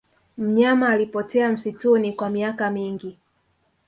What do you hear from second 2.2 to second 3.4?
miaka mingi